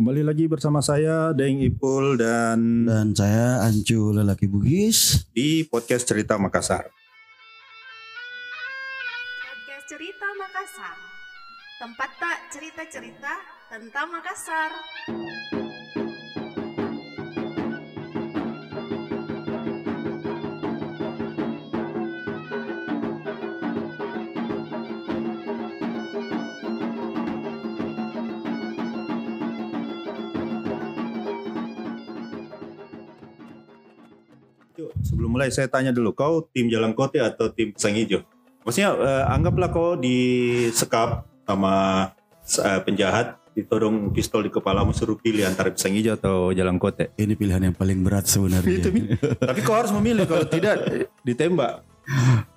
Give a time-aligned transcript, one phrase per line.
[0.00, 5.28] Kembali lagi bersama saya Deng Ipul dan Dan saya Ancu Lelaki Bugis.
[5.36, 6.88] di podcast Cerita Makassar.
[9.44, 10.96] Podcast Cerita Makassar.
[11.84, 13.32] Tempat tak cerita-cerita
[13.68, 14.72] tentang Makassar.
[35.10, 38.22] Sebelum mulai saya tanya dulu, kau tim Jalan Kote atau tim Pisang Hijau?
[38.62, 41.74] Maksudnya eh, anggaplah kau disekap sama
[42.46, 47.10] eh, penjahat, ditodong pistol di kepalamu suruh pilih antara Pisang Hijau atau Jalan Kote.
[47.18, 48.70] Ini pilihan yang paling berat sebenarnya.
[48.70, 48.90] Itu.
[49.50, 50.86] Tapi kau harus memilih, kalau tidak
[51.26, 51.82] ditembak.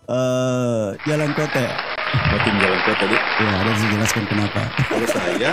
[0.05, 1.65] Eh, Jalan Kote.
[2.13, 3.23] Oh, tim Jalan Kote, Dik.
[3.41, 4.61] Ya, ada jelaskan kenapa.
[4.85, 5.51] Kalau saya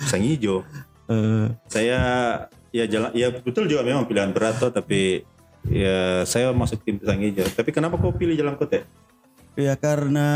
[0.00, 0.64] Pisang Hijau.
[1.06, 2.00] Eh, saya
[2.74, 5.24] ya jalan ya betul juga memang pilihan berat toh tapi
[5.70, 8.86] ya saya masuk tim pisang hijau tapi kenapa kau pilih jalan kote
[9.56, 10.28] ya karena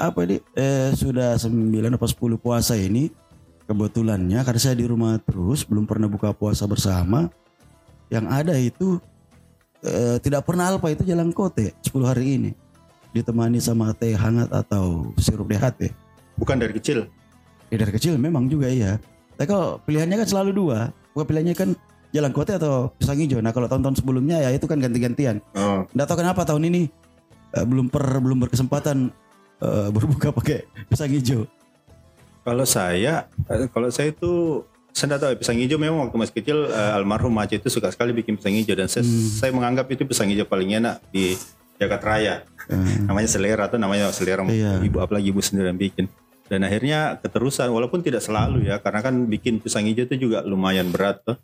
[0.00, 0.40] apa ini?
[0.56, 1.52] Eh, sudah 9
[1.94, 3.12] atau 10 puasa ini
[3.68, 7.28] kebetulannya karena saya di rumah terus belum pernah buka puasa bersama.
[8.08, 8.88] Yang ada itu
[9.84, 12.50] eh, tidak pernah alpa itu Jalan Kote 10 hari ini.
[13.12, 15.92] Ditemani sama teh hangat atau sirup DHT.
[16.34, 17.06] bukan dari kecil
[17.70, 18.98] Ya, dari kecil memang juga iya.
[19.38, 20.78] Tapi kalau pilihannya kan selalu dua.
[21.14, 21.70] Bukan pilihannya kan
[22.14, 23.42] jalan kote atau pisang hijau.
[23.42, 25.42] Nah kalau tahun-tahun sebelumnya ya itu kan ganti-gantian.
[25.52, 26.82] oh Nggak tahu kenapa tahun ini
[27.52, 29.10] eh, belum per belum berkesempatan
[29.58, 31.42] eh, berbuka pakai pisang hijau.
[32.40, 34.62] kalau saya eh, kalau saya itu
[34.94, 37.90] saya tidak tahu ya, pisang hijau memang waktu masih kecil eh, almarhum Aceh itu suka
[37.90, 39.02] sekali bikin pisang hijau dan saya,
[39.34, 41.34] saya menganggap itu pisang hijau paling enak di
[41.76, 44.80] Jakarta Raya Eh, namanya selera atau namanya selera Iya.
[44.80, 46.08] ibu apalagi ibu sendiri yang bikin
[46.48, 50.88] dan akhirnya keterusan walaupun tidak selalu ya karena kan bikin pisang hijau itu juga lumayan
[50.88, 51.36] berat tuh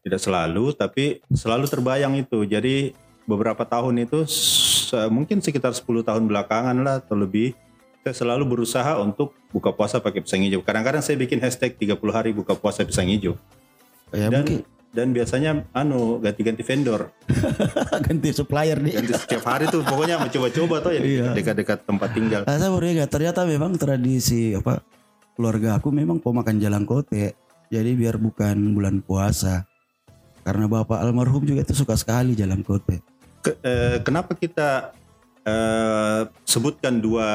[0.00, 2.42] tidak selalu tapi selalu terbayang itu.
[2.42, 2.92] Jadi
[3.24, 7.56] beberapa tahun itu se- mungkin sekitar 10 tahun belakangan lah atau lebih
[8.04, 10.60] saya selalu berusaha untuk buka puasa pakai pisang hijau.
[10.60, 13.40] Kadang-kadang saya bikin hashtag 30 hari buka puasa pisang hijau.
[14.12, 14.60] Ya dan mungkin.
[14.92, 17.08] dan biasanya anu ganti-ganti vendor.
[18.04, 18.94] Ganti supplier nih.
[18.94, 21.26] ganti setiap hari tuh pokoknya mencoba-coba tuh ya Iya.
[21.32, 22.40] dekat-dekat tempat tinggal.
[22.44, 24.84] Nah, saya baru ingat ternyata memang tradisi apa
[25.34, 27.32] keluarga aku memang pemakan jalan kote.
[27.74, 29.66] Jadi biar bukan bulan puasa.
[30.46, 33.02] Karena bapak almarhum juga itu suka sekali jalan kote.
[33.42, 34.94] Ke- eh, kenapa kita
[35.42, 37.28] eh, sebutkan dua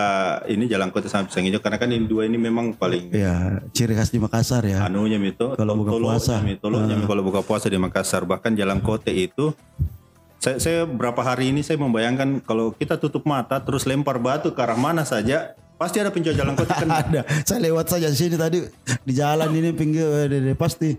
[0.48, 3.94] ini jalan kota sama pisang hijau karena kan ini dua ini memang paling Ya, ciri
[3.94, 4.82] khas di Makassar ya.
[4.82, 6.42] anunya itu Kalau buka puasa.
[6.42, 7.04] Ah.
[7.06, 9.54] kalau buka puasa di Makassar bahkan jalan kote itu
[10.40, 14.58] saya, saya berapa hari ini saya membayangkan kalau kita tutup mata terus lempar batu ke
[14.58, 16.88] arah mana saja pasti ada penjual jalan kote kan?
[17.02, 17.22] Ada.
[17.42, 18.60] Saya lewat saja sini tadi.
[19.00, 20.92] Di jalan ini pinggir eh, pasti.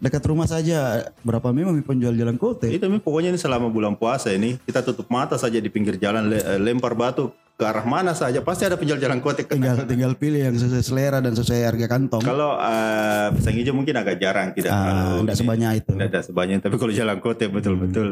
[0.00, 1.04] Dekat rumah saja.
[1.20, 2.72] Berapa memang penjual jalan kote.
[2.72, 6.24] itu Mi, pokoknya ini selama bulan puasa ini kita tutup mata saja di pinggir jalan
[6.26, 8.40] le- eh, lempar batu ke arah mana saja.
[8.40, 12.24] Pasti ada penjual jalan kote Tinggal tinggal pilih yang sesuai selera dan sesuai harga kantong.
[12.24, 15.40] kalau eh, pisang hijau mungkin agak jarang tidak enggak ini.
[15.44, 15.92] sebanyak itu.
[15.92, 16.58] Tidak ada sebanyak.
[16.64, 18.08] Tapi kalau jalan kote betul-betul.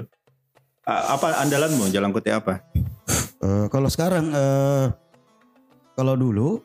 [0.85, 1.89] Ah, apa andalanmu?
[1.89, 2.69] Jalan kote apa?
[3.41, 4.87] Eh, kalau sekarang eh
[5.97, 6.61] kalau dulu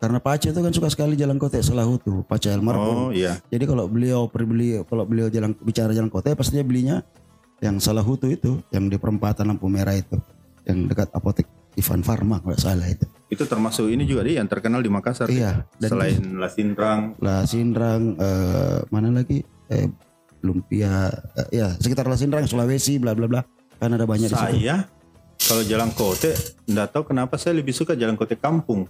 [0.00, 3.12] karena Pace itu kan suka sekali jalan kote Selahutu, Pace oh almarhum.
[3.12, 6.96] iya Jadi kalau beliau beli kalau beliau jalan bicara jalan kote pastinya belinya
[7.60, 10.16] yang Selahutu itu, yang di perempatan lampu merah itu,
[10.64, 11.44] yang dekat apotek
[11.76, 13.06] Ivan Farma kalau salah itu.
[13.30, 18.18] itu termasuk ini juga dia yang terkenal di Makassar Iya, dan selain Lasindrang La Sindrang
[18.18, 19.38] eh, mana lagi
[19.70, 19.86] eh
[20.42, 21.06] Lumpia
[21.38, 23.40] eh, ya sekitar La Sindrang Sulawesi bla bla bla
[23.78, 24.56] kan ada banyak di situ.
[25.50, 28.86] Kalau jalan kote tidak tahu kenapa saya lebih suka jalan kote kampung.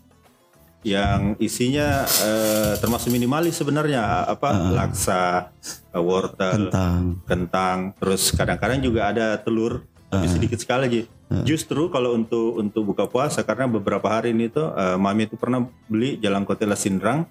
[0.85, 7.03] Yang isinya eh, termasuk minimalis sebenarnya apa laksa eh, wortel Kentang.
[7.25, 7.79] kentang.
[7.97, 11.03] Terus kadang-kadang juga ada telur tapi sedikit sekali aja
[11.47, 15.63] justru kalau untuk untuk buka puasa karena beberapa hari ini tuh eh, mami itu pernah
[15.87, 17.23] beli jalan kote Lasindrang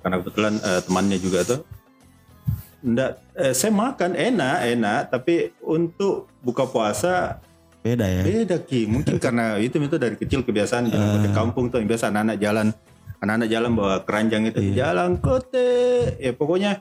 [0.00, 1.60] karena kebetulan eh, temannya juga tuh.
[2.84, 3.10] Nggak,
[3.40, 5.00] eh, saya makan enak enak.
[5.08, 7.40] Tapi untuk buka puasa
[7.84, 8.24] Beda ya.
[8.24, 8.88] beda ki.
[8.88, 12.66] Mungkin karena itu itu dari kecil kebiasaan jalan kote kampung tuh yang biasa anak-anak jalan
[13.20, 15.68] anak-anak jalan bawa keranjang itu jalan kote.
[16.16, 16.80] Ya pokoknya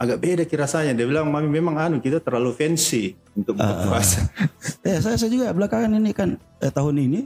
[0.00, 0.96] agak beda ki rasanya.
[0.96, 4.24] Dia bilang mami memang anu kita terlalu fancy untuk buka puasa
[4.88, 7.20] Ya saya, saya juga belakangan ini kan eh, tahun ini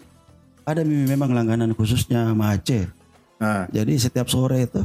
[0.66, 2.84] ada memang langganan khususnya sama Aceh.
[3.38, 4.82] nah, Jadi setiap sore itu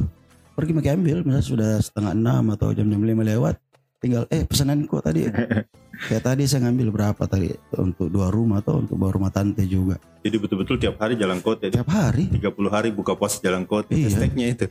[0.54, 3.58] pergi pakai ambil, misalnya sudah setengah enam atau jam-jam lima lewat,
[3.98, 5.26] tinggal eh pesanan kok tadi.
[5.94, 9.96] Kayak tadi saya ngambil berapa tadi untuk dua rumah atau untuk dua rumah tante juga.
[10.20, 12.26] jadi betul-betul tiap hari jalan kote Tiap hari.
[12.28, 14.08] 30 hari buka puasa jalan kote Iya.
[14.08, 14.66] hashtagnya itu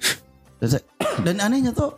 [0.57, 0.85] Dan, saya-
[1.25, 1.93] dan anehnya tuh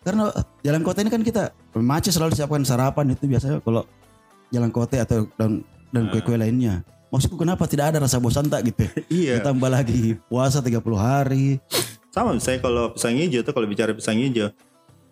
[0.00, 1.42] Karena jalan kota ini kan kita
[1.74, 3.84] macet selalu siapkan sarapan itu biasanya kalau
[4.48, 5.60] jalan kota atau dan
[5.90, 6.80] dan kue-kue lainnya.
[7.10, 8.86] Maksudku kenapa tidak ada rasa bosan tak gitu?
[9.12, 9.38] Iya.
[9.38, 11.58] Ditambah lagi puasa 30 hari.
[12.08, 14.48] Sama saya kalau pisang hijau tuh kalau bicara pisang hijau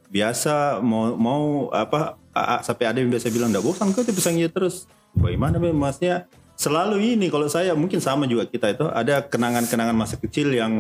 [0.09, 4.13] biasa mau mau apa a- a- sampai ada yang biasa bilang enggak bosan kok itu
[4.13, 4.89] pisang hijau terus.
[5.13, 6.25] Bagaimana maksudnya
[6.55, 10.73] selalu ini kalau saya mungkin sama juga kita itu ada kenangan-kenangan masa kecil yang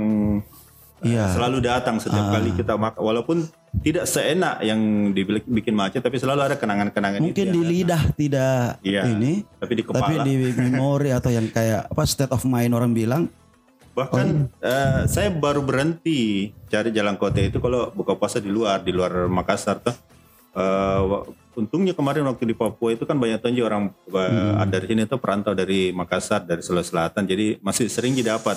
[0.98, 1.30] eh, Iya.
[1.30, 3.46] selalu datang setiap kali kita makan walaupun
[3.78, 4.80] tidak seenak yang
[5.14, 9.06] dibikin macet tapi selalu ada kenangan-kenangan Mungkin itu di lidah tidak Iya.
[9.06, 12.90] ini, tapi di kepala tapi di memori atau yang kayak apa state of mind orang
[12.90, 13.30] bilang
[13.98, 14.26] Bahkan
[14.62, 19.26] eh, saya baru berhenti cari jalan kota itu kalau buka puasa di luar, di luar
[19.26, 19.96] Makassar tuh.
[20.54, 21.26] Wa-
[21.58, 25.58] untungnya kemarin waktu di Papua itu kan banyak tonji orang eh, dari sini tuh perantau
[25.58, 27.26] dari Makassar, dari Sulawesi Selatan.
[27.26, 28.54] Jadi masih sering didapat.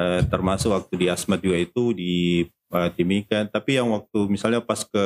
[0.00, 3.44] Eh, termasuk waktu di Asmat juga itu di eh, Timika.
[3.48, 5.04] Tapi yang waktu misalnya pas ke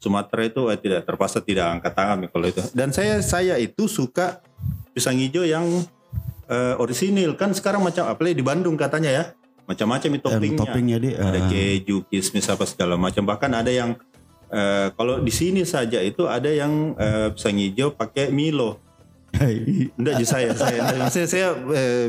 [0.00, 2.62] Sumatera itu eh, tidak terpaksa tidak angkat tangan kalau itu.
[2.72, 4.40] Dan saya saya itu suka
[4.96, 5.64] pisang hijau yang
[6.48, 9.24] eh, orisinil kan sekarang macam apalagi di Bandung katanya ya.
[9.62, 10.58] Macam-macam itu toppingnya.
[10.58, 13.22] toppingnya di ada eh, keju kismis apa segala macam.
[13.22, 13.94] Bahkan ada yang
[14.50, 18.82] eh, kalau di sini saja itu ada yang eh, pisang hijau pakai Milo.
[19.96, 22.06] Enggak di saya saya saya, saya eh,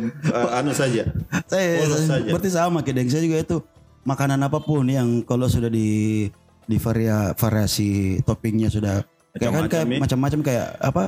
[0.58, 1.08] anu saja.
[1.48, 2.30] Saya, Polos saya saja.
[2.34, 3.58] berarti sama kedeng saya juga itu.
[4.04, 6.28] Makanan apa pun yang kalau sudah di
[6.68, 9.04] di varia, variasi toppingnya sudah
[9.36, 10.00] kayak kan kayak ya.
[10.00, 11.04] macam-macam kayak apa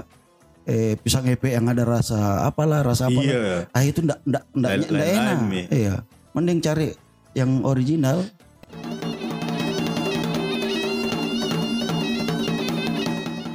[0.66, 4.72] eh pisang epe yang ada rasa apalah rasa apalah iya ah itu ndak ndak ndak,
[4.90, 5.62] enak Mi.
[5.70, 6.02] iya
[6.34, 6.90] mending cari
[7.38, 8.26] yang original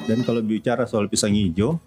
[0.07, 1.83] dan kalau bicara soal pisang hijau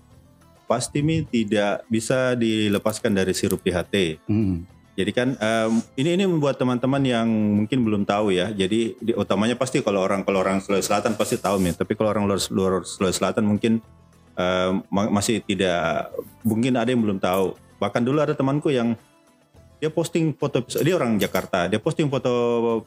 [0.67, 4.67] pasti mi tidak bisa dilepaskan dari sirup DHT Hmm.
[4.93, 8.53] Jadi kan em, ini ini membuat teman-teman yang mungkin belum tahu ya.
[8.53, 11.73] Jadi di, utamanya pasti kalau orang kalau orang Sulawesi Selatan pasti tahu nih.
[11.73, 13.81] Tapi kalau orang luar, luar Sulawesi Selatan mungkin
[14.89, 16.09] ma- masih tidak
[16.41, 17.53] mungkin ada yang belum tahu.
[17.77, 18.95] Bahkan dulu ada temanku yang
[19.83, 21.67] dia posting foto dia orang Jakarta.
[21.67, 22.31] Dia posting foto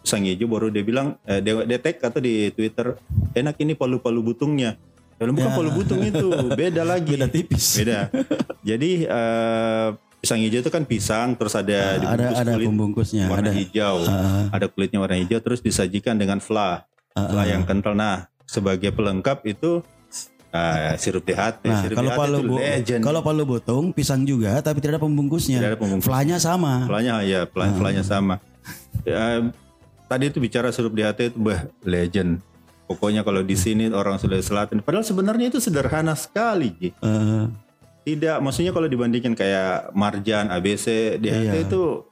[0.01, 2.97] pisang hijau baru dia bilang eh, dia, dia tag atau di Twitter
[3.37, 4.81] enak ini palu-palu butungnya.
[5.17, 7.17] Ya, bukan palu butung itu, beda lagi.
[7.17, 8.13] beda tipis Beda.
[8.61, 9.89] Jadi eh,
[10.21, 13.97] pisang hijau itu kan pisang, terus ada ada dibungkus ada kulit pembungkusnya warna ada hijau,
[14.05, 16.85] Ah, ada kulitnya warna hijau, terus disajikan dengan fla,
[17.15, 17.47] ah, fla ah.
[17.47, 17.95] yang kental.
[17.97, 19.81] Nah, sebagai pelengkap itu
[20.49, 21.65] eh, sirup THT.
[21.65, 23.01] Nah, sirup kalau palu bu- legend.
[23.01, 25.59] kalau palu butung pisang juga tapi tidak ada pembungkusnya.
[25.59, 26.05] Tidak ada pembungkus.
[26.05, 26.85] Flanya sama.
[26.85, 28.39] Flanya ya, fla, flanya sama.
[29.03, 29.47] Ya,
[30.05, 32.43] tadi itu bicara sirup DHT itu bah legend.
[32.87, 36.91] Pokoknya kalau di sini orang Sulawesi Selatan, padahal sebenarnya itu sederhana sekali, Ji.
[36.95, 37.45] Eh,
[38.05, 41.67] Tidak, maksudnya kalau dibandingkan kayak Marjan, ABC, DHT Iya.
[41.67, 42.07] itu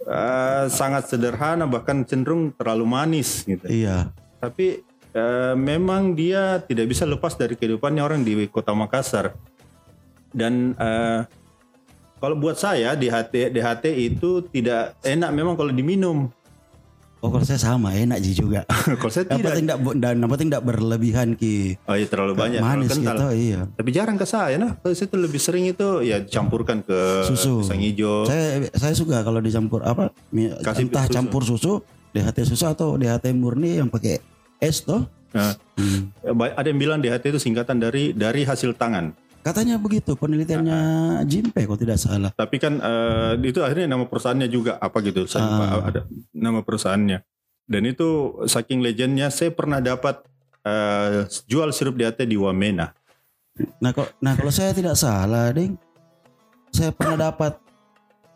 [0.00, 3.66] eh, sangat sederhana bahkan cenderung terlalu manis gitu.
[3.66, 4.14] iya.
[4.38, 4.85] Tapi
[5.16, 9.32] eh, memang dia tidak bisa lepas dari kehidupannya orang di Kota Makassar.
[10.28, 11.20] Dan eh,
[12.16, 16.28] kalau buat saya DHT DHT itu tidak enak memang kalau diminum.
[17.24, 18.68] Oh kalau saya sama enak sih juga.
[19.00, 19.48] kalau saya Yang tidak.
[19.48, 21.80] penting tidak dan yang penting tidak berlebihan ki.
[21.88, 23.16] Oh iya terlalu banyak, manis kental.
[23.16, 23.60] gitu iya.
[23.72, 24.76] Tapi jarang ke saya nah.
[24.76, 27.64] Kalau saya tuh lebih sering itu ya dicampurkan ke Susu.
[27.64, 28.28] pisang hijau.
[28.28, 30.12] Saya saya suka kalau dicampur apa
[30.60, 31.14] Kasih entah susu.
[31.16, 31.72] campur susu
[32.12, 34.20] DHT susu atau DHT murni yang pakai
[34.60, 35.04] es toh.
[35.34, 36.08] Nah, Hmm.
[36.56, 39.12] ada yang bilang DHT itu singkatan dari dari hasil tangan.
[39.44, 41.20] Katanya begitu penelitiannya Ah.
[41.22, 42.32] Jimpe kalau tidak salah.
[42.32, 45.28] Tapi kan eh, itu akhirnya nama perusahaannya juga apa gitu.
[45.28, 45.80] Saya lupa Ah.
[45.86, 46.00] ada
[46.32, 47.20] nama perusahaannya.
[47.66, 48.08] Dan itu
[48.46, 50.24] saking legendnya saya pernah dapat
[50.66, 52.90] eh, jual sirup DHT di Wamena.
[53.78, 55.78] Nah, kok, nah kalau saya tidak salah, ding,
[56.68, 57.56] saya pernah dapat,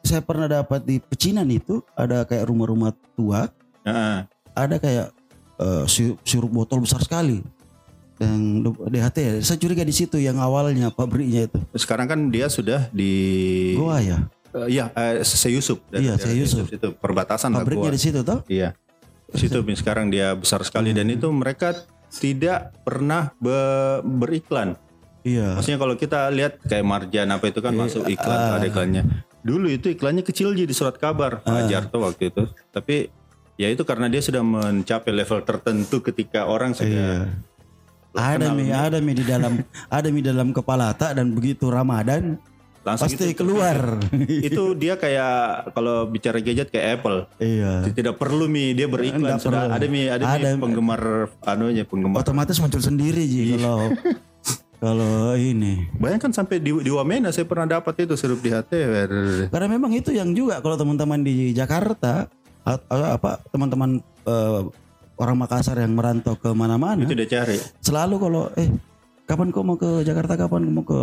[0.00, 3.50] saya pernah dapat di pecinan itu ada kayak rumah-rumah tua,
[3.82, 4.24] Nah,
[4.54, 5.10] ada kayak
[5.60, 5.84] eh,
[6.24, 7.44] sirup, botol besar sekali
[8.20, 9.40] yang DHT.
[9.40, 11.58] Saya curiga di situ yang awalnya pabriknya itu.
[11.72, 13.12] sekarang kan dia sudah di
[13.76, 14.18] Goa ya,
[14.50, 15.78] Eh, iya eh, Seyusup.
[15.94, 16.66] Iya, Seyusup.
[16.68, 18.42] Itu perbatasan pabriknya di situ toh?
[18.50, 18.74] Iya.
[19.30, 24.74] Situ sekarang dia besar sekali dan itu mereka tidak pernah be- beriklan.
[25.22, 25.54] Iya.
[25.54, 29.02] Maksudnya kalau kita lihat kayak Marjan apa itu kan masuk iklan ada iklannya.
[29.40, 32.50] Dulu itu iklannya kecil aja di surat kabar Pak Jarto waktu itu.
[32.74, 33.06] Tapi
[33.60, 37.20] ya itu karena dia sudah mencapai level tertentu ketika orang sudah Iya.
[38.10, 39.60] Ada mi, ada mi di dalam,
[39.92, 42.40] ada mi dalam kepala tak dan begitu Ramadan
[42.80, 44.00] langsung pasti itu, keluar.
[44.48, 47.28] itu dia kayak kalau bicara gadget kayak Apple.
[47.38, 47.84] iya.
[47.86, 49.76] Tidak perlu mi dia beriklan Nggak sudah perlu.
[49.76, 50.48] ada mi ada, mi Ada.
[50.56, 51.02] penggemar
[51.44, 52.18] anunya penggemar.
[52.18, 53.56] Otomatis muncul sendiri ji Iya.
[53.60, 53.78] kalau
[54.82, 55.86] kalau ini.
[55.94, 58.72] Bayangkan sampai di, di Wamena saya pernah dapat itu sirup DHT.
[59.52, 62.26] Karena memang itu yang juga kalau teman-teman di Jakarta
[62.64, 64.60] apa teman-teman eh,
[65.16, 67.56] orang Makassar yang merantau ke mana-mana Itu dia cari.
[67.80, 68.68] selalu kalau eh
[69.24, 71.00] kapan kau mau ke Jakarta kapan kau mau ke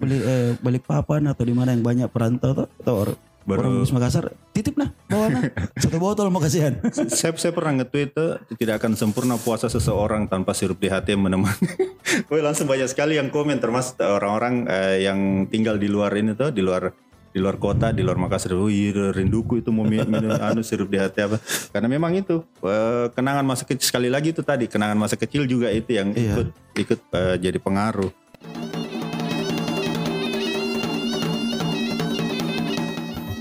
[0.00, 3.88] beli eh, balik papan atau di mana yang banyak perantau tuh atau or- Baru- orang
[3.88, 5.42] Makassar titip nah bawa nah
[5.82, 10.52] satu botol mau kasihan saya, saya pernah nge-tweet tuh, tidak akan sempurna puasa seseorang tanpa
[10.52, 11.56] sirup di hati yang menemani.
[12.28, 16.52] Woi langsung banyak sekali yang komen termasuk orang-orang eh, yang tinggal di luar ini tuh,
[16.52, 16.92] di luar
[17.30, 18.52] di luar kota, di luar Makassar.
[18.52, 21.38] Oh iya rinduku itu mau mi- minum anu sirup di hati apa.
[21.70, 25.70] Karena memang itu eh, kenangan masa kecil sekali lagi itu tadi kenangan masa kecil juga
[25.70, 26.34] itu yang Iya.
[26.34, 28.10] ikut ikut eh, jadi pengaruh.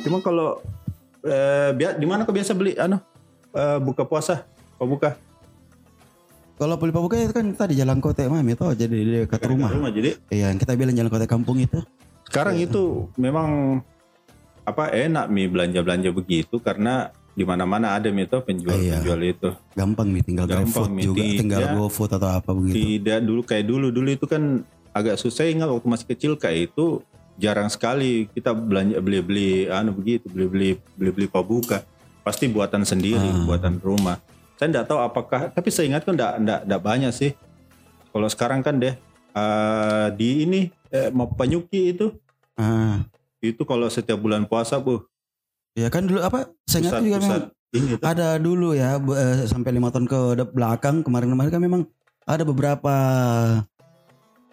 [0.02, 0.62] Cuma kalau
[1.76, 2.98] bia- di mana kau biasa beli anu
[3.52, 4.46] eh, buka puasa?
[4.78, 5.18] Kau buka
[6.60, 9.96] kalau beli pabuka itu kan tadi jalan kota mami tuh jadi di dekat rumah rumah.
[9.96, 11.80] Jadi iya yang kita bilang jalan kota kampung itu
[12.30, 13.82] sekarang itu memang
[14.62, 19.50] apa enak mi belanja-belanja begitu karena di mana-mana ada mi itu penjual-penjual itu.
[19.74, 21.02] gampang nih tinggal Gampang, GrabFood Mi.
[21.02, 21.74] juga tinggal Tidak.
[21.74, 24.44] GoFood atau apa begitu Tidak dulu kayak dulu dulu itu kan
[24.92, 27.02] agak susah ingat waktu masih kecil kayak itu
[27.36, 31.82] jarang sekali kita belanja beli-beli anu begitu beli-beli beli-beli pabuka
[32.20, 33.46] pasti buatan sendiri Ah.
[33.48, 34.20] buatan rumah
[34.54, 37.32] saya tidak tahu apakah tapi saya ingat kan tidak tidak banyak sih
[38.10, 38.92] kalau sekarang kan deh
[39.32, 42.12] eh, di ini eh, mau penyuki itu.
[42.54, 43.06] Ah.
[43.40, 45.06] Itu kalau setiap bulan puasa bu.
[45.74, 46.52] Ya kan dulu apa?
[46.66, 50.20] Saya ingat pusat juga pusat ini ada dulu ya eh, sampai lima tahun ke
[50.50, 51.82] belakang kemarin-kemarin kan memang
[52.26, 52.94] ada beberapa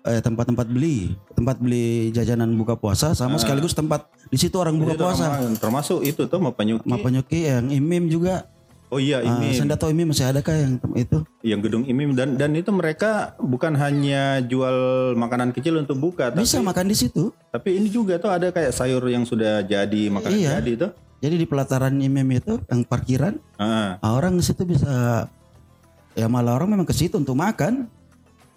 [0.04, 3.40] eh, tempat-tempat beli tempat beli jajanan buka puasa sama Ah.
[3.40, 5.32] sekaligus tempat di situ orang buka puasa.
[5.32, 6.84] termasuk- termasuk itu tuh mau penyuki.
[6.84, 8.46] Sama penyuki yang imim juga
[8.88, 11.18] oh iya Ah, ini saya nggak tahu imim masih ada kah yang itu?
[11.40, 12.12] Yang gedung imim.
[12.12, 14.76] Dan dan itu mereka bukan hanya jual
[15.14, 17.30] makanan kecil untuk buka tapi bisa makan di situ.
[17.48, 20.50] Tapi ini juga tuh ada kayak sayur yang sudah jadi makanan Iya.
[20.58, 20.90] jadi tuh.
[21.16, 25.26] Jadi di pelataran imim itu yang parkiran Ah, ah, orang di situ bisa
[26.12, 27.88] ya malah orang memang ke situ untuk makan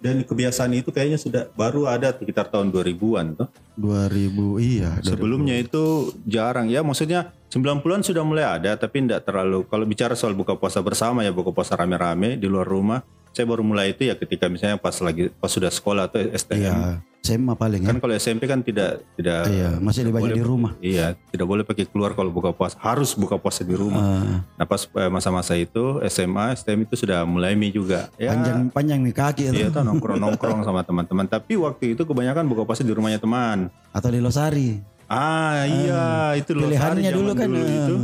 [0.00, 3.48] dan kebiasaan itu kayaknya sudah baru ada sekitar tahun 2000-an tuh.
[3.76, 9.68] 2000 iya sebelumnya itu jarang ya maksudnya 90-an sudah mulai ada tapi tidak terlalu.
[9.68, 13.62] Kalau bicara soal buka puasa bersama ya buka puasa rame-rame di luar rumah saya baru
[13.62, 17.84] mulai itu ya ketika misalnya pas lagi pas sudah sekolah atau STM iya SMA paling
[17.84, 21.06] ya kan kalau SMP kan tidak tidak iya masih tidak dibaca boleh di rumah Iya,
[21.28, 22.80] tidak boleh pakai keluar kalau buka puasa.
[22.80, 24.00] Harus buka puasa di rumah.
[24.00, 28.08] Ah, Nah pas eh, masa-masa itu SMA, STM itu sudah mulai mi juga.
[28.16, 31.28] Ya, panjang panjang nih kaki itu Iya tuh nongkrong-nongkrong sama teman-teman.
[31.28, 33.68] Tapi waktu itu kebanyakan buka puasa di rumahnya teman.
[33.92, 37.94] atau di Losari Ah iya, itu Losari pilihannya zaman dulu kan dulu eh, itu.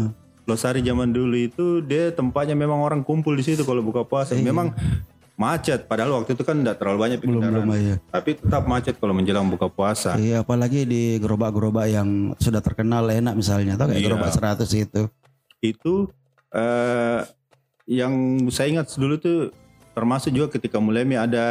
[0.47, 4.37] Losari zaman dulu itu dia tempatnya memang orang kumpul di situ kalau buka puasa.
[4.37, 4.77] Memang
[5.37, 5.85] macet.
[5.85, 9.47] Padahal waktu itu kan tidak terlalu banyak belum belum ya Tapi tetap macet kalau menjelang
[9.47, 10.17] buka puasa.
[10.17, 14.07] iya apalagi di gerobak-gerobak yang sudah terkenal enak misalnya atau kayak Iya.
[14.09, 15.03] gerobak 100 itu
[15.61, 15.95] itu
[16.51, 17.21] eh
[17.87, 18.13] yang
[18.51, 19.39] saya ingat dulu tuh
[19.95, 21.47] termasuk juga ketika mulai ada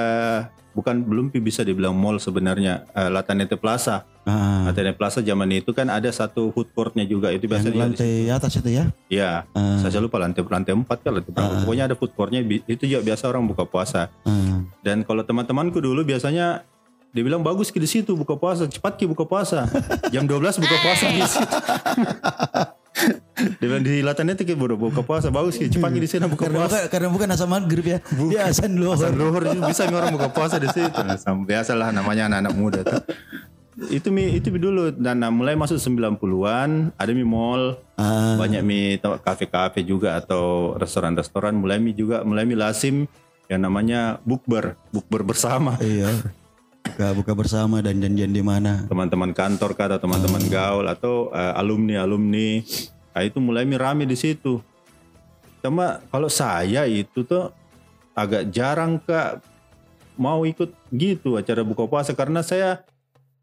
[0.76, 4.04] bukan belum bisa dibilang mall sebenarnya eh, Latanete Plaza.
[4.28, 7.72] ah, Latanete Plaza zaman itu kan ada satu food courtnya juga itu yang biasa dia
[7.72, 11.32] di lantai atas itu ya Ya, Ah, saya lupa lantai lantai empat kan lantai.
[11.40, 11.64] Ah.
[11.64, 14.12] Pokoknya ada food courtnya itu juga biasa orang buka puasa.
[14.28, 14.60] ah.
[14.84, 16.68] Dan kalau teman-temanku dulu biasanya
[17.16, 19.64] dibilang bagus ki di situ buka puasa, cepat ki buka puasa.
[20.14, 21.48] Jam 12 buka puasa di situ.
[23.36, 26.48] Dia bilang di Latanete ki baru buka puasa bagus ki, cepat ki di sana buka
[26.48, 26.76] karena puasa.
[26.80, 28.00] bukan, karena bukan asal maghrib ya
[28.32, 30.96] dia asan luhur Asal luhur bisa nih orang buka puasa di situ.
[31.50, 33.04] Biasalah namanya anak-anak muda tuh.
[33.92, 38.64] Itu mi itu mi dulu dan nah, mulai masuk 90-an ada mi mall, Ah, banyak
[38.64, 43.04] mi tempat kafe-kafe juga atau restoran-restoran mulai mi juga mulai mi lasim
[43.52, 45.76] yang namanya bukber, bukber bersama.
[45.84, 46.08] iya
[46.96, 48.88] buka buka bersama dan janjian di mana?
[48.88, 52.64] Teman-teman kantor kah atau teman-teman gaul atau alumni alumni.
[53.12, 54.64] Nah, itu mulai mi rame di situ.
[55.60, 57.52] Cuma kalau saya itu tuh
[58.16, 59.44] agak jarang kak
[60.16, 62.88] mau ikut gitu acara buka puasa karena saya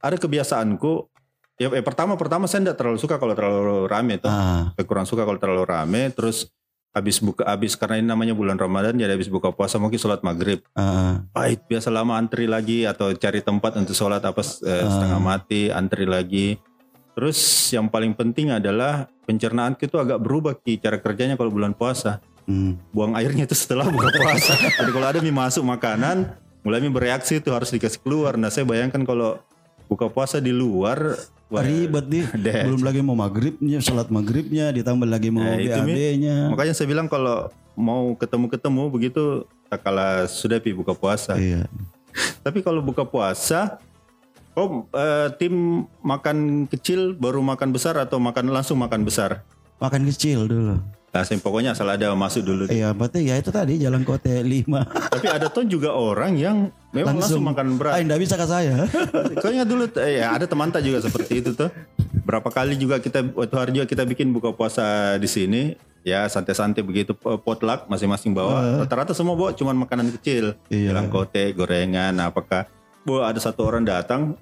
[0.00, 1.12] ada kebiasaanku.
[1.60, 4.32] Ya eh, pertama pertama saya tidak terlalu suka kalau terlalu rame tuh.
[4.32, 4.72] Ah.
[4.80, 6.08] Kurang suka kalau terlalu rame.
[6.16, 6.48] Terus
[6.92, 10.60] habis buka habis karena ini namanya bulan Ramadan jadi habis buka puasa mungkin sholat maghrib.
[10.76, 15.72] Ah pahit biasa lama antri lagi atau cari tempat untuk sholat apa eh, setengah mati
[15.72, 16.60] antri lagi.
[17.12, 17.38] Terus
[17.72, 22.20] yang paling penting adalah pencernaan itu agak berubah ki cara kerjanya kalau bulan puasa.
[22.42, 22.74] Hmm.
[22.90, 24.58] buang airnya itu setelah buka puasa.
[24.82, 26.34] Jadi kalau ada mie masuk makanan
[26.66, 28.34] mulai mie bereaksi itu harus dikasih keluar.
[28.34, 29.38] Nah saya bayangkan kalau
[29.86, 31.14] buka puasa di luar
[31.52, 32.24] wah, ribet deh.
[32.64, 35.60] belum lagi mau maghribnya sholat maghribnya ditambah lagi mau Nah.
[35.60, 39.22] BAB-nya makanya saya bilang kalau mau ketemu-ketemu begitu
[39.68, 41.68] tak kala sudah pi buka puasa iya
[42.44, 43.80] Tapi kalau buka puasa,
[44.52, 49.40] kau eh, tim makan kecil baru makan besar atau makan langsung makan besar?
[49.80, 50.76] makan kecil dulu
[51.12, 52.64] Langsung pokoknya asal ada masuk dulu.
[52.72, 54.64] Iya, berarti ya itu tadi jalan kote 5.
[55.12, 57.92] Tapi ada tuh juga orang yang memang langsung, makan berat.
[57.92, 58.88] Ah, enggak bisa ke saya.
[59.44, 61.68] Kau ingat dulu eh, ya ada teman tak juga seperti itu tuh.
[62.24, 65.76] Berapa kali juga kita waktu hari juga kita bikin buka puasa di sini.
[66.00, 68.80] Ya santai-santai begitu potluck masing-masing bawa.
[68.80, 70.56] Rata-rata semua bawa cuman makanan kecil.
[70.72, 70.96] Iya.
[70.96, 72.64] Jalan kote, gorengan, apakah.
[73.04, 74.32] Bawa ada satu orang datang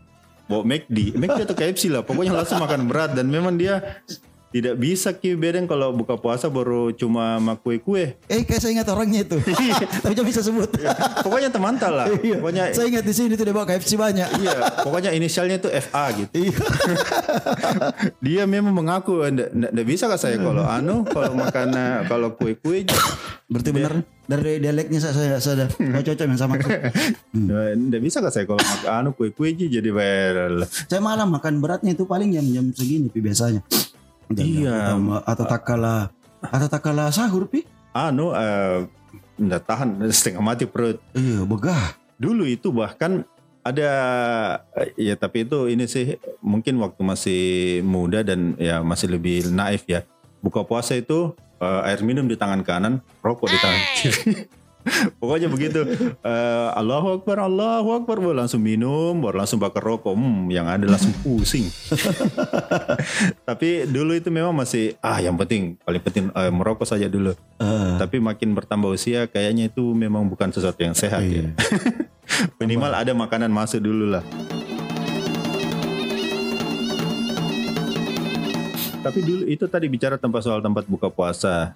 [0.46, 2.06] bawa McD, McD atau KFC lah.
[2.06, 4.02] Pokoknya langsung makan berat dan memang dia
[4.50, 8.18] tidak bisa ki bedeng kalau buka puasa baru cuma sama kue-kue.
[8.26, 9.38] eh, kayak saya ingat orangnya itu.
[10.02, 10.66] Tapi jangan bisa sebut.
[11.22, 12.10] Pokoknya teman lah.
[12.18, 12.42] Iya.
[12.42, 14.28] Pokoknya Saya ingat di sini tuh dia bawa KFC banyak.
[14.42, 16.32] iya, pokoknya inisialnya itu FA gitu.
[16.34, 16.58] Iya.
[18.26, 22.90] Dia memang mengaku enggak bisa kah saya kalau anu kalau makan eh, kalau kue-kue
[23.50, 26.54] Berarti benar dari dialeknya saya saya saya saya cocok yang sama.
[27.38, 30.66] enggak bisa kah saya kalau makan anu kue-kue jadi viral.
[30.66, 33.62] Saya malah makan beratnya itu paling jam-jam segini biasanya.
[34.38, 34.94] Iya.
[34.94, 37.66] atau, atau tak kala atau tak kala sahur pi.
[37.90, 38.86] Anu eh
[39.40, 41.02] enggak tahan setengah mati perut.
[41.16, 41.98] Iya, begah.
[42.20, 43.24] Dulu itu bahkan
[43.60, 43.90] ada
[44.76, 47.42] eh, ya tapi itu ini sih mungkin waktu masih
[47.84, 50.06] muda dan ya masih lebih naif ya.
[50.40, 54.32] Buka puasa itu eh, air minum di tangan kanan, rokok di tangan kiri.
[55.20, 55.84] Pokoknya begitu.
[56.20, 60.16] Eh, Allahu Akbar, Allahu Akbar, baru langsung minum, baru langsung bakar rokok.
[60.16, 61.68] Hmm, yang ada langsung pusing.
[63.48, 67.36] Tapi dulu itu memang masih ah yang penting paling penting eh, merokok saja dulu.
[67.60, 71.44] Eh, Tapi makin bertambah usia kayaknya itu memang bukan sesuatu yang sehat ya.
[71.44, 71.52] iya.
[72.62, 74.24] Minimal ada makanan masuk dulu lah.
[79.00, 81.72] Tapi dulu itu tadi bicara tempat soal tempat buka puasa.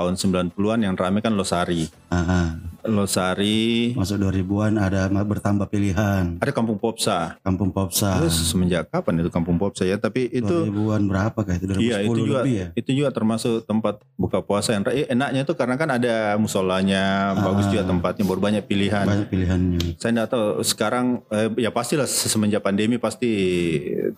[0.00, 1.84] Tahun 90-an yang rame kan Losari.
[2.08, 2.48] Ah, ah.
[2.80, 6.40] Losari, Masuk 2000-an ada bertambah pilihan.
[6.40, 7.36] ada Kampung Popsa.
[7.40, 8.16] Kampung Popsa.
[8.16, 9.94] Terus semenjak kapan itu Kampung Popsa ya?
[9.94, 12.66] Tapi itu 2000-an berapa kah itu 2010 Iya itu juga lebih ya.
[12.72, 17.68] itu juga termasuk tempat buka puasa yang eh, enaknya itu karena kan ada musolanya bagus
[17.68, 19.04] juga tempatnya baru banyak pilihan.
[19.04, 20.00] Banyak pilihannya.
[20.00, 23.28] Saya tidak tahu sekarang eh, ya pastilah semenjak pandemi pasti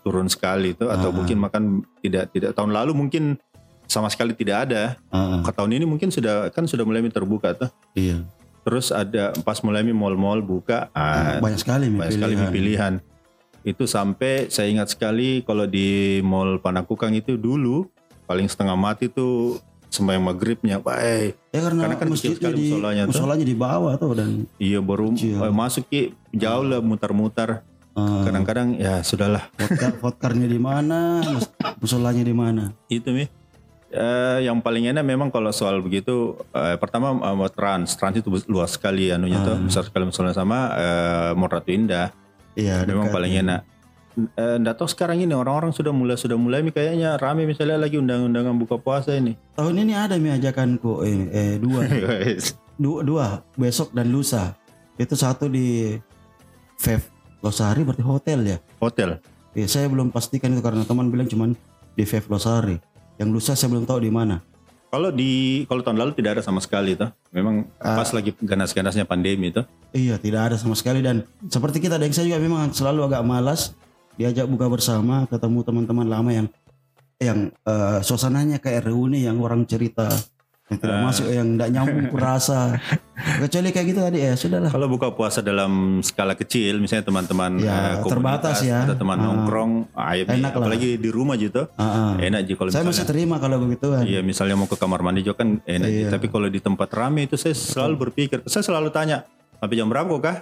[0.01, 1.13] turun sekali itu atau Ah.
[1.13, 1.63] mungkin makan
[1.99, 3.43] tidak tidak tahun lalu mungkin
[3.85, 4.83] sama sekali tidak ada.
[5.09, 5.41] Ah, ah.
[5.43, 7.71] Ke tahun ini mungkin sudah kan sudah mulai terbuka tuh.
[7.93, 8.23] iya.
[8.63, 12.53] Terus ada pas mulai mall-mall buka ah, banyak sekali banyak sekali pilihan.
[12.53, 12.95] pilihan.
[13.63, 17.91] Itu sampai saya ingat sekali kalau di mall Panakukang itu dulu
[18.25, 20.97] paling setengah mati tuh sembahyang maghribnya, Pak.
[20.97, 23.11] Eh, Ya karena, Karena kan masjidnya di musolanya tuh.
[23.13, 25.37] musolanya di bawah tuh dan iya baru Kecil.
[25.37, 26.01] eh, masuk ki
[26.33, 27.61] jauh lah mutar-mutar.
[27.93, 32.73] eh, Kadang-kadang ya sudahlah vodka, vodkarnya di mana, mus- musolanya di mana.
[32.89, 33.27] itu mi.
[33.93, 38.73] Eh, yang paling enak memang kalau soal begitu eh, pertama eh, trans trans itu luas
[38.81, 42.09] sekali anunya tuh besar sekali misalnya sama eh, Mall Ratu Indah
[42.57, 43.17] Iya, memang dekat.
[43.17, 43.61] paling enak.
[44.37, 47.97] Eh, Nggak tahu sekarang ini orang-orang sudah mulai sudah mulai mi kayaknya rame misalnya lagi
[47.97, 49.37] undang-undangan buka puasa ini.
[49.57, 51.81] Tahun ini ada mi ajakanku eh, eh dua,
[52.85, 53.27] dua, dua
[53.57, 54.57] besok dan lusa.
[55.01, 55.97] Itu satu di
[56.77, 57.09] Fev
[57.41, 58.59] Losari berarti hotel ya.
[58.81, 59.17] Hotel.
[59.57, 61.57] Eh, saya belum pastikan itu karena teman bilang cuman
[61.97, 62.77] di Fev Losari.
[63.21, 64.41] Yang lusa saya belum tahu di mana.
[64.93, 67.09] Kalau di kalau tahun lalu tidak ada sama sekali tuh.
[67.33, 69.65] Memang pas lagi ganas-ganasnya pandemi tuh.
[69.97, 73.73] Iya, tidak ada sama sekali dan seperti kita dan saya juga memang selalu agak malas
[74.21, 76.47] diajak buka bersama, ketemu teman-teman lama yang
[77.23, 80.13] yang eh, suasananya kayak reuni yang orang cerita
[80.65, 82.79] yang tidak masuk yang tidak nyambung kurasa.
[83.13, 84.71] Kecuali kayak gitu tadi ya sudahlah.
[84.71, 88.87] Kalau buka puasa dalam skala kecil, misalnya teman-teman Ya, eh, terbatas ya.
[88.87, 89.25] atau teman Ah.
[89.27, 90.61] nongkrong, ayo Mi, Enak lah.
[90.63, 92.13] apalagi di rumah gitu, Ah, ah.
[92.17, 92.89] enak sih kalau Saya misalnya.
[92.89, 94.03] masih terima kalau begitu kan.
[94.03, 95.89] Iya, misalnya mau ke kamar mandi juga kan enak.
[95.89, 96.09] Iya.
[96.09, 100.15] Tapi kalau di tempat rame itu saya selalu berpikir, saya selalu tanya, sampai jam berapa
[100.17, 100.37] kah?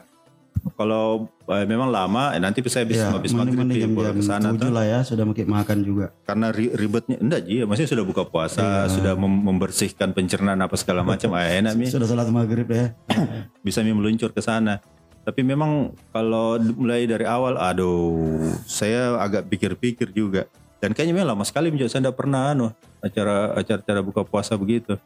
[0.76, 4.48] Kalau eh, memang lama, eh, nanti saya bisa Ya, habis maghrib ya, jam ke sana
[4.52, 6.12] lah ya sudah makan juga.
[6.24, 8.92] Karena ri- ribetnya, enggak Ji, maksudnya sudah buka puasa, Iya.
[8.92, 11.88] sudah mem- membersihkan pencernaan apa segala macam, ah, enak mi.
[11.88, 12.92] Sudah sholat maghrib ya.
[13.66, 14.80] bisa mi meluncur ke sana.
[15.20, 20.48] Tapi memang kalau mulai dari awal, aduh, saya agak pikir-pikir juga.
[20.80, 22.72] Dan kayaknya memang lama sekali menjadi saya tidak pernah anu
[23.04, 24.96] acara acara buka puasa begitu.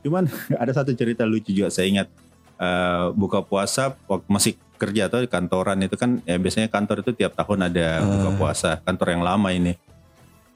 [0.00, 0.28] Cuman
[0.60, 2.08] ada satu cerita lucu juga saya ingat
[2.60, 7.12] Eh, buka puasa waktu masih kerja atau di kantoran itu kan ya biasanya kantor itu
[7.12, 9.76] tiap tahun ada buka puasa kantor yang lama ini.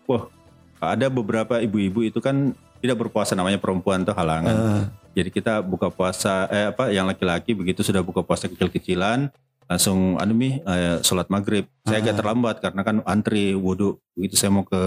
[0.09, 0.33] Wah
[0.81, 4.57] ada beberapa ibu-ibu itu kan tidak berpuasa namanya perempuan tuh halangan.
[4.57, 4.85] Eh,
[5.21, 9.29] Jadi kita buka puasa eh apa yang laki-laki begitu sudah buka puasa kecil-kecilan
[9.65, 11.69] langsung anu mi eh, sholat maghrib.
[11.85, 14.83] Saya agak terlambat karena kan antri wudhu begitu saya mau ke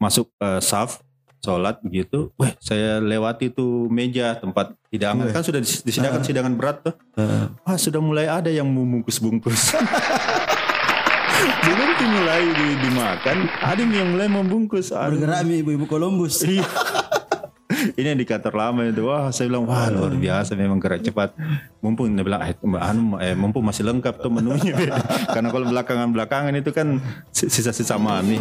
[0.00, 1.04] masuk eh, saf
[1.40, 2.30] sholat begitu.
[2.36, 6.94] Wah saya lewati tuh meja tempat hidangan kan sudah dis- disediakan hidangan berat tuh.
[7.64, 9.72] Wah sudah mulai ada yang membungkus-bungkus.
[11.60, 14.92] Belum dimulai di- dimakan, ada yang mulai membungkus.
[14.92, 15.16] Aduh.
[15.16, 16.44] bergerak mi ibu-ibu Columbus.
[17.70, 17.92] Iya.
[17.96, 21.32] ini yang di kantor lama itu wah saya bilang wah luar biasa memang gerak cepat
[21.80, 24.76] mumpung dia bilang eh, anu, eh, mumpung masih lengkap tuh menunya
[25.34, 27.00] karena kalau belakangan belakangan itu kan
[27.32, 28.36] sisa-sisa mami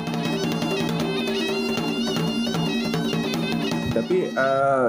[4.39, 4.87] eh,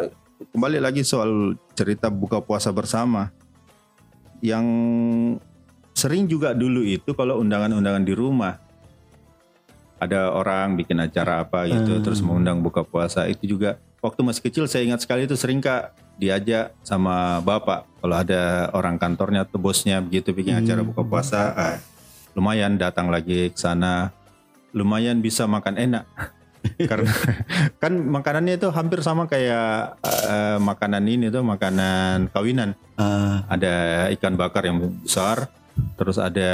[0.51, 3.29] kembali lagi soal cerita buka puasa bersama.
[4.41, 4.67] Yang
[5.93, 8.57] sering juga dulu itu kalau undangan-undangan di rumah.
[10.01, 12.01] Ada orang bikin acara apa gitu Hmm.
[12.01, 13.29] terus mengundang buka puasa.
[13.29, 17.85] Itu juga waktu masih kecil saya ingat sekali itu sering kak diajak sama bapak.
[18.01, 20.65] Kalau ada orang kantornya atau bosnya begitu bikin Hmm.
[20.65, 21.77] acara buka puasa ah,
[22.33, 24.09] lumayan datang lagi ke sana.
[24.73, 26.09] Lumayan bisa makan enak
[26.91, 27.13] karena
[27.83, 32.77] kan makanannya itu hampir sama kayak eh, makanan ini tuh makanan kawinan.
[33.01, 35.49] Ah, ada ikan bakar yang besar
[35.97, 36.53] terus ada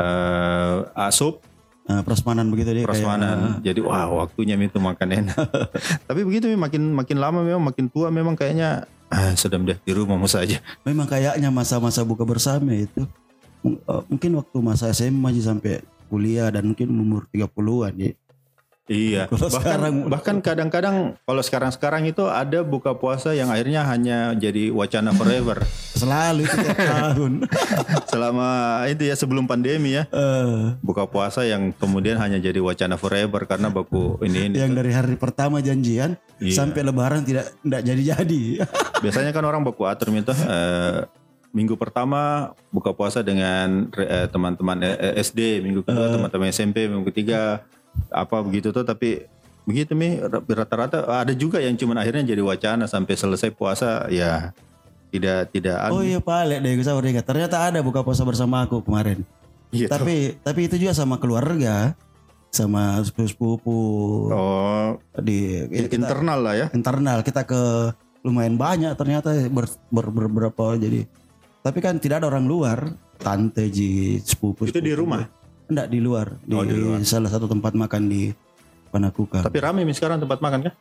[0.00, 1.44] eh asup
[1.84, 5.36] ah, prasmanan begitu dia kayak, prasmanan ah, jadi wah waktunya itu makan enak.
[6.08, 10.16] Tapi begitu makin makin lama memang makin tua memang kayaknya ah, sedang deh di rumah
[10.16, 13.04] mau saja memang kayaknya masa-masa buka bersama itu.
[13.60, 18.12] Eh, mungkin waktu masa SMA aja sampai kuliah dan mungkin umur 30-an ya.
[18.90, 19.22] Iya.
[19.30, 24.68] Kalau bahkan sekarang- bahkan kadang-kadang kalau sekarang-sekarang itu ada buka puasa yang akhirnya hanya jadi
[24.68, 25.62] wacana forever.
[26.00, 27.32] Selalu itu tiap tahun.
[28.04, 28.48] selama
[28.86, 30.04] itu ya sebelum pandemi ya.
[30.06, 34.56] Eh, buka puasa yang kemudian hanya jadi wacana forever karena baku ini, ini.
[34.58, 36.56] Yang dari hari pertama janjian Iya.
[36.56, 38.42] sampai lebaran tidak tidak jadi-jadi.
[38.98, 41.04] Biasanya kan orang baku atur itu eh,
[41.50, 47.60] minggu pertama buka puasa dengan eh, teman-teman eh, SD, minggu kedua teman-teman SMP, minggu ketiga
[48.10, 49.24] apa begitu tuh tapi
[49.62, 50.18] begitu mi
[50.50, 54.50] rata-rata ada juga yang cuman akhirnya jadi wacana sampai selesai puasa ya
[55.10, 57.26] tidak tidak oh iya Pak deh gue sahur ingat.
[57.26, 59.26] Ternyata ada buka puasa bersama aku kemarin.
[59.70, 59.90] Gitu.
[59.90, 61.94] Tapi tapi itu juga sama keluarga,
[62.50, 63.78] sama sepupu-sepupu
[64.30, 67.94] oh di ya, kita- internal lah ya internal kita ke
[68.26, 71.06] lumayan banyak ternyata ber, ber- ber- berapa jadi
[71.62, 72.78] tapi kan tidak ada orang luar
[73.16, 75.06] tante ji sepupu Itu di sepupu.
[75.06, 75.22] rumah?
[75.70, 76.26] Enggak di luar.
[76.40, 77.00] Di, Oh, di luar.
[77.02, 78.34] salah satu tempat makan di
[78.90, 80.74] Panakukan tapi rame mi sekarang tempat makan kan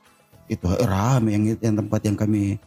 [0.48, 1.30] itu rame.
[1.30, 2.58] Yang yang tempat yang kami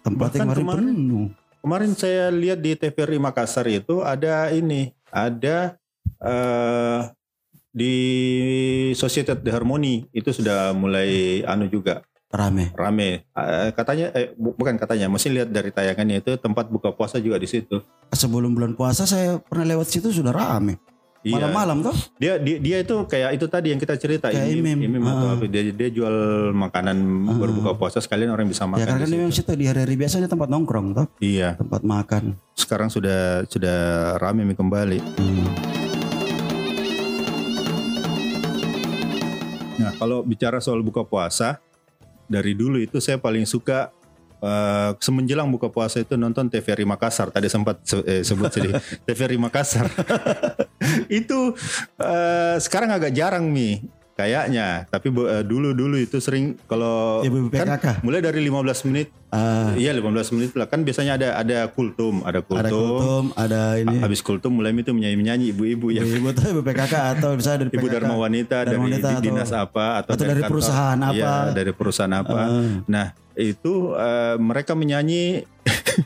[0.00, 1.26] tempat yang kemarin kemarin- penuh.
[1.58, 5.80] Kemarin saya lihat di TVRI Makassar itu ada ini, ada
[6.20, 7.00] eh
[7.70, 7.94] di
[8.92, 12.04] Societet de Harmony itu sudah mulai anu juga.
[12.28, 12.70] Rame.
[12.72, 13.24] Rame.
[13.24, 17.34] Eh, katanya eh bu- bukan katanya, mesti lihat dari tayangannya itu tempat buka puasa juga
[17.36, 17.80] di situ.
[18.12, 20.78] sebelum bulan puasa saya pernah lewat situ sudah rame
[21.24, 21.40] Iya.
[21.40, 24.92] malam-malam toh Dia, dia dia itu kayak itu tadi yang kita cerita Kayak imim, imim.
[24.92, 25.34] imim atau Ah.
[25.34, 26.16] apa dia dia jual
[26.52, 26.96] makanan
[27.34, 29.16] berbuka puasa sekalian orang bisa makan ya karena di situ.
[29.16, 33.78] memang situ di hari-hari biasanya tempat nongkrong toh Iya, tempat makan sekarang sudah sudah
[34.16, 35.00] rame kembali.
[35.16, 35.48] Hmm.
[39.76, 41.58] Nah, kalau bicara soal buka puasa,
[42.24, 43.90] dari dulu itu saya paling suka
[44.44, 47.32] eh, semenjelang buka puasa itu nonton TVRI Makassar.
[47.32, 48.76] Tadi sempat se- eh, sebut sedih
[49.08, 49.88] TVRI Makassar.
[51.08, 51.56] itu
[51.96, 53.80] eh, sekarang agak jarang nih
[54.14, 54.86] kayaknya.
[54.88, 57.66] Tapi bu- eh, dulu-dulu itu sering kalau Ibu kan
[58.00, 62.38] mulai dari 15 menit, Ah, iya 15 menit lah kan biasanya ada ada kultum, ada
[62.38, 62.58] kultum.
[62.60, 66.06] ada kultum ada ini Habis kultum mulai itu menyanyi-menyanyi ibu-ibu ya.
[66.06, 67.94] ibu tuh ibu PKK atau bisa dari Ibu PKK.
[67.96, 71.12] Dharma Wanita dari Dharma Wanita di- atau- dinas apa atau, atau dari kantor- perusahaan apa.
[71.12, 72.38] Iya, dari perusahaan apa.
[72.40, 72.78] Ah.
[72.86, 75.42] Nah, itu eh, mereka menyanyi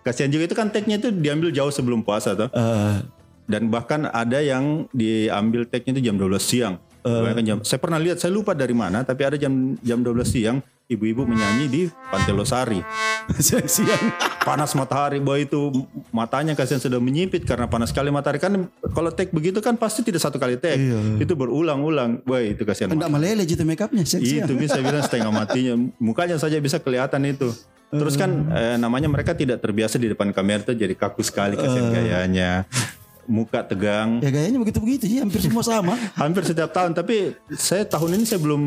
[0.00, 2.48] kasihan juga itu kan tag-nya itu diambil jauh sebelum puasa tuh.
[2.50, 2.96] Eh,
[3.44, 6.78] Dan bahkan ada yang diambil tag-nya itu jam 12 siang.
[7.00, 10.58] Kebanyakan jam, saya pernah lihat, saya lupa dari mana, tapi ada jam jam 12 siang
[10.90, 12.80] ibu-ibu menyanyi di Pantai Losari.
[13.46, 14.10] siang-siang
[14.42, 19.30] Panas matahari, bahwa itu matanya kasihan sudah menyipit karena panas sekali matahari kan kalau tag
[19.30, 20.80] begitu kan pasti tidak satu kali tag.
[20.80, 21.22] Iya.
[21.22, 22.24] Itu berulang-ulang.
[22.26, 26.58] Wah, itu kasihan enggak meleleh gitu make upnya itu bisa bilang setengah matinya mukanya saja
[26.58, 27.52] bisa kelihatan itu
[27.90, 31.90] terus kan eh, namanya mereka tidak terbiasa di depan kamera itu jadi kaku sekali kasihan
[31.90, 32.62] gayanya
[33.30, 34.18] muka tegang.
[34.18, 35.94] Ya gayanya begitu-begitu sih hampir semua sama.
[36.20, 38.62] Hampir setiap tahun tapi saya tahun ini saya belum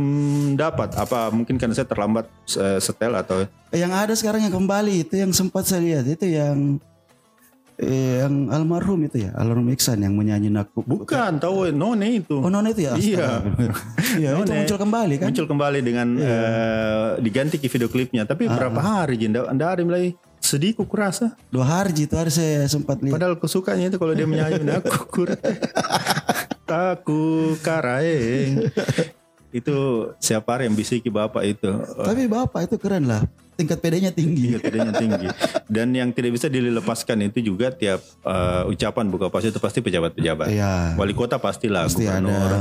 [0.56, 0.96] dapat.
[0.96, 3.44] Apa mungkin karena saya terlambat eh, setel atau?
[3.76, 6.80] Yang ada sekarang yang kembali itu yang sempat saya lihat itu yang
[7.76, 12.40] eh, yang almarhum itu ya almarhum Iksan yang menyanyi nakuk bukan tahu none itu.
[12.40, 12.94] Oh nona itu ya?
[12.96, 13.28] Iya.
[14.16, 14.58] Iya itu None.
[14.64, 15.28] muncul kembali kan?
[15.30, 18.24] Muncul kembali dengan eh, diganti ke video klipnya.
[18.24, 22.68] Tapi berapa hari jinda anda ada mulai sedih kok kurasa dua hari itu hari saya
[22.68, 23.16] sempat lihat.
[23.16, 25.30] Padahal kesukanya itu kalau dia menyanyi aku kur
[26.68, 28.68] taku karaeng.
[29.54, 29.78] itu
[30.18, 31.72] siapa yang bisiki bapak itu?
[31.96, 33.24] Tapi bapak itu keren lah.
[33.54, 34.50] Tingkat pedenya tinggi.
[34.50, 35.28] Tingkat pedenya tinggi.
[35.70, 40.50] Dan yang tidak bisa dilepaskan itu juga tiap eh, ucapan buka puasa itu pasti pejabat-pejabat.
[40.50, 40.98] Iya.
[40.98, 42.50] wali kota pastilah pasti gubernur.
[42.50, 42.60] ada.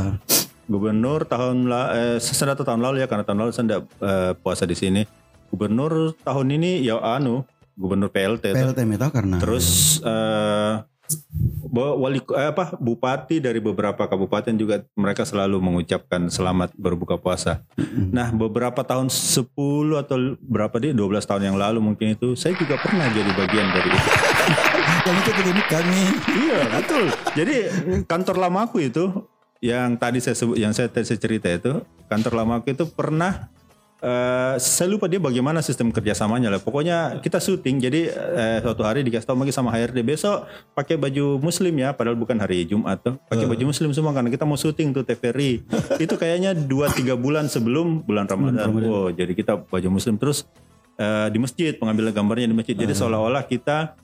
[0.69, 1.57] Gubernur tahun
[1.97, 5.03] eh, satu tahun lalu ya karena tahun lalu saya tidak eh, puasa di sini.
[5.49, 8.53] Gubernur tahun ini ya anu gubernur PLT.
[8.53, 10.75] PLT itu karena Terus eh
[11.69, 17.65] bo- wali eh, apa bupati dari beberapa kabupaten juga mereka selalu mengucapkan selamat berbuka puasa.
[18.13, 19.49] Nah, beberapa tahun 10
[19.97, 23.91] atau berapa dia 12 tahun yang lalu mungkin itu saya juga pernah jadi bagian dari
[23.91, 24.11] itu.
[25.09, 26.03] yang itu kami
[26.47, 27.05] iya, betul.
[27.35, 27.55] Jadi
[28.07, 29.05] kantor lamaku itu
[29.63, 33.51] yang tadi saya sebut yang saya tadi saya cerita itu, kantor lamaku itu pernah
[34.03, 36.59] eh saya lupa dia bagaimana sistem kerjasamanya lah.
[36.59, 41.39] Pokoknya kita syuting, jadi eh, suatu hari dikasih tahu lagi sama HRD besok pakai baju
[41.39, 43.15] muslim ya, padahal bukan hari Jumat tuh.
[43.31, 45.63] Pakai baju muslim semua karena kita mau syuting tuh TVRI.
[46.05, 48.75] itu kayaknya 2-3 bulan sebelum bulan Ramadan.
[48.83, 50.51] Oh, jadi kita baju muslim terus
[50.99, 52.75] eh, di masjid pengambilan gambarnya di masjid.
[52.75, 53.95] Jadi seolah-olah kita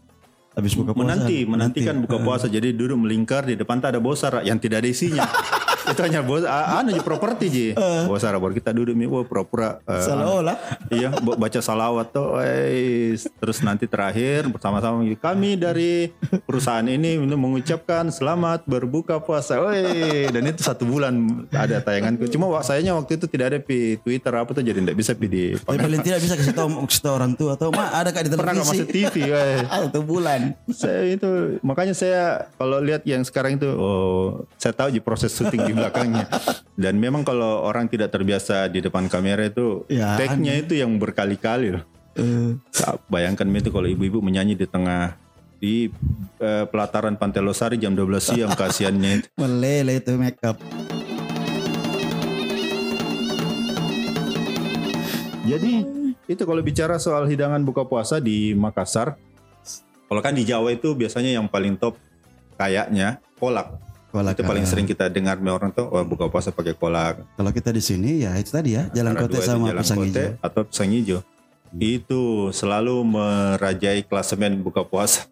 [0.59, 4.43] habis buka puasa menanti menantikan buka puasa jadi duduk melingkar di depan tak ada bosar
[4.43, 5.23] yang tidak ada isinya
[5.92, 7.66] itu hanya bos ah, anu aja properti ji.
[8.05, 9.09] Bosar baru kita duduk mi.
[9.09, 10.57] Wah pura-pura eh, seolah-olah
[10.92, 13.24] iya bo- baca salawat tuh wes.
[13.40, 16.12] terus nanti terakhir bersama-sama kami dari
[16.44, 19.59] perusahaan ini mengucapkan selamat berbuka puasa.
[19.59, 20.29] Weh.
[20.29, 21.14] dan itu satu bulan
[21.51, 24.96] ada tayangan cuma wak- sayangnya waktu itu tidak ada di Twitter apa tuh jadi tidak
[24.96, 28.12] bisa di tapi paling tidak bisa kasih tahu kasih tahu orang tua atau ma ada
[28.12, 28.85] kak di pernah nggak televisi?
[28.85, 29.59] Masuk TV weh.
[29.64, 30.40] satu bulan.
[30.70, 31.29] Saya itu
[31.64, 32.22] makanya saya
[32.55, 36.27] kalau lihat yang sekarang itu oh saya tahu di proses syuting di belakangnya.
[36.75, 41.79] Dan memang kalau orang tidak terbiasa di depan kamera itu Ya, take-nya itu yang berkali-kali
[41.79, 41.85] loh.
[42.19, 42.59] Eh,
[43.07, 45.14] bayangkan itu kalau ibu-ibu menyanyi di tengah
[45.59, 45.91] di
[46.38, 49.29] eh, pelataran Pantai Losari jam 12 siang kasihannya itu.
[49.38, 50.59] Meleleh itu make up
[55.49, 55.73] jadi
[56.29, 59.17] itu kalau bicara soal hidangan buka puasa di Makassar
[60.09, 61.97] kalau kan di Jawa itu biasanya yang paling top
[62.61, 67.21] kayaknya kolak kolak itu paling sering kita dengar orang tuh oh, buka puasa pakai kolak
[67.37, 70.09] kalau kita di sini ya itu tadi ya jalan Antara kote sama jalan pisang kote
[70.09, 70.29] hijau.
[70.40, 71.21] atau pisang hijau.
[71.77, 75.29] Itu selalu merajai klasemen buka puasa.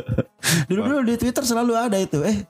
[0.68, 2.44] Dulu dulu di Twitter selalu ada itu eh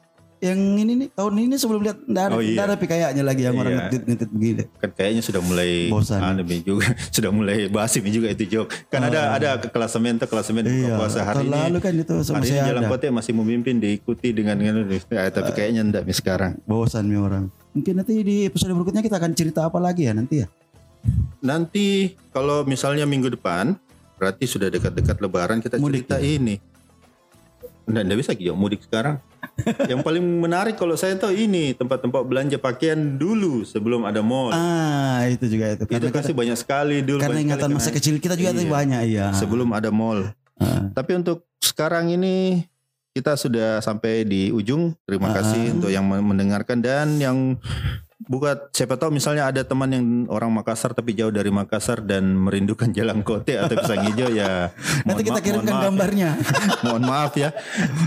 [0.44, 2.68] yang ini nih tahun ini sebelum lihat nggak ada Oh, iya.
[2.68, 3.80] ada kayaknya lagi yang orang Iya.
[3.88, 6.20] ngetweet ngetweet begini kan kayaknya sudah mulai Bosan.
[6.44, 10.76] Mi, juga sudah mulai basi juga itu joke kan ada ada klasemen tuh klasemen buka
[10.76, 10.84] Ah.
[10.84, 13.74] iya puasa hari ini lalu kan itu sama hari ini jalan ada kote masih memimpin
[13.80, 15.54] diikuti dengan dengan ya, tapi Ah.
[15.56, 19.64] kayaknya enggak Mi sekarang bosan nih orang mungkin nanti di episode berikutnya kita akan cerita
[19.64, 20.48] apa lagi ya nanti ya
[21.40, 23.76] nanti kalau misalnya minggu depan
[24.14, 26.60] berarti sudah dekat-dekat lebaran kita Mudik cerita ini
[27.84, 29.20] Nggak, nggak bisa Gio, mudik sekarang.
[29.90, 34.50] Yang paling menarik kalau saya tahu ini tempat-tempat belanja pakaian dulu sebelum ada mall.
[34.50, 37.18] ah itu juga itu itu karena, kasih banyak sekali dulu.
[37.18, 37.96] karena ingatan masa kenangan.
[37.96, 38.68] kecil kita juga Iya.
[38.68, 40.30] banyak iya Sebelum ada mall.
[40.54, 40.90] Ah.
[40.90, 42.64] Tapi untuk sekarang ini
[43.10, 44.94] kita sudah sampai di ujung.
[45.02, 45.38] Terima Ah.
[45.38, 47.54] kasih untuk yang mendengarkan dan yang
[48.16, 52.88] buat siapa tahu misalnya ada teman yang orang Makassar tapi jauh dari Makassar dan merindukan
[52.96, 54.70] jalan kote atau pisang hijau ya
[55.06, 56.38] nanti kita kirimkan gambarnya
[56.86, 57.50] mohon maaf ya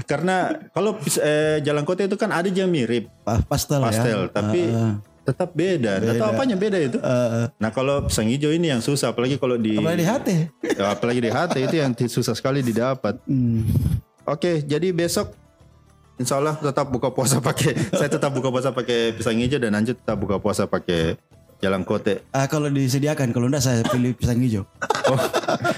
[0.08, 4.62] karena kalau eh, jalan kote itu kan ada yang mirip Pa- pastel, pastel ya tapi
[4.68, 4.96] Ah,
[5.28, 6.00] tetap beda.
[6.00, 6.98] Nggak tahu apanya beda itu.
[7.04, 7.52] ah.
[7.60, 11.20] Nah kalau pisang hijau ini yang susah, apalagi kalau di apalagi di hati Ya, apalagi
[11.20, 13.20] di hati itu yang susah sekali didapat.
[13.28, 13.68] Hmm.
[14.24, 15.36] Oke, jadi besok
[16.18, 17.78] Insya Allah tetap buka puasa pakai.
[17.98, 21.14] saya tetap buka puasa pakai pisang hijau dan Anju tetap buka puasa pakai
[21.62, 22.26] jalan kote.
[22.34, 24.66] Ah, kalau disediakan kalau enggak saya pilih pisang hijau
[25.08, 25.16] Oh,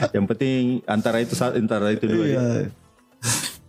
[0.09, 2.25] yang penting antara itu antara itu dua.
[2.25, 2.45] Iya.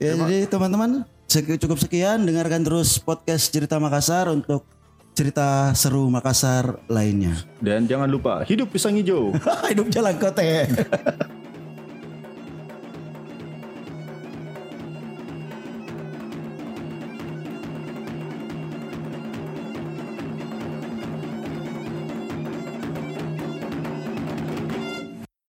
[0.01, 4.65] Ya, jadi teman-teman cukup sekian dengarkan terus podcast cerita Makassar untuk
[5.13, 7.37] cerita seru Makassar lainnya.
[7.61, 9.37] Dan jangan lupa hidup pisang hijau.
[9.71, 10.65] Hidup jalan kote.